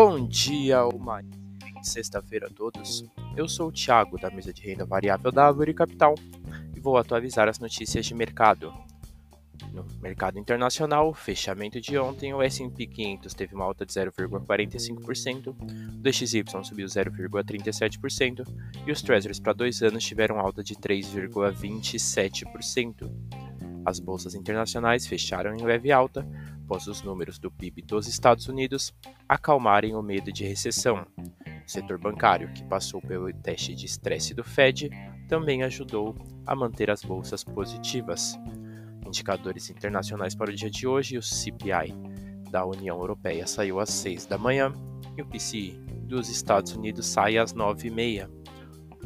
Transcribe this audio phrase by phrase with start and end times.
[0.00, 1.20] Bom dia, uma
[1.82, 3.04] sexta-feira a todos.
[3.36, 6.14] Eu sou o Thiago, da mesa de renda variável da Árvore Capital,
[6.72, 8.72] e vou atualizar as notícias de mercado.
[9.72, 15.54] No mercado internacional, fechamento de ontem, o S&P 500 teve uma alta de 0,45%, o
[16.00, 18.46] DXY subiu 0,37%
[18.86, 23.10] e os Treasuries para dois anos tiveram alta de 3,27%.
[23.88, 26.28] As bolsas internacionais fecharam em leve alta,
[26.62, 28.92] após os números do PIB dos Estados Unidos
[29.26, 31.06] acalmarem o medo de recessão.
[31.16, 34.90] O setor bancário, que passou pelo teste de estresse do Fed,
[35.26, 36.14] também ajudou
[36.46, 38.38] a manter as bolsas positivas.
[39.06, 41.94] Indicadores internacionais para o dia de hoje: o CPI
[42.50, 44.70] da União Europeia saiu às 6 da manhã
[45.16, 48.37] e o PCI dos Estados Unidos sai às 9h30.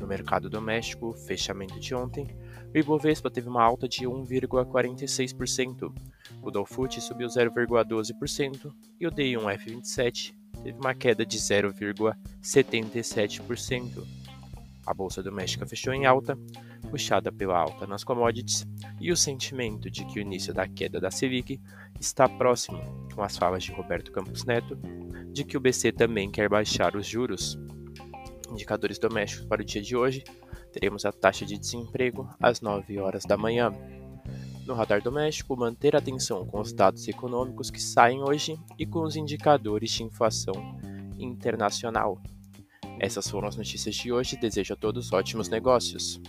[0.02, 2.26] No mercado doméstico, fechamento de ontem,
[2.74, 5.94] o Ibovespa teve uma alta de 1,46%,
[6.42, 14.04] o Dow subiu 0,12% e o DI1F27 teve uma queda de 0,77%.
[14.84, 16.36] A bolsa doméstica fechou em alta,
[16.90, 18.66] puxada pela alta nas commodities
[19.00, 21.60] e o sentimento de que o início da queda da Selic
[22.00, 22.82] está próximo,
[23.14, 24.76] com as falas de Roberto Campos Neto
[25.30, 27.56] de que o BC também quer baixar os juros.
[28.52, 30.22] Indicadores domésticos para o dia de hoje:
[30.72, 33.72] teremos a taxa de desemprego às 9 horas da manhã.
[34.66, 39.16] No radar doméstico, manter atenção com os dados econômicos que saem hoje e com os
[39.16, 40.54] indicadores de inflação
[41.18, 42.20] internacional.
[43.00, 44.36] Essas foram as notícias de hoje.
[44.36, 46.20] Desejo a todos ótimos negócios.